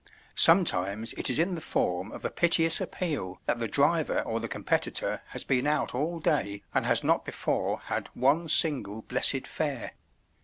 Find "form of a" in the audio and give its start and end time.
1.61-2.31